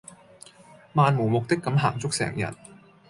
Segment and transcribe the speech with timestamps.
[0.95, 2.55] 漫無目的咁行足成日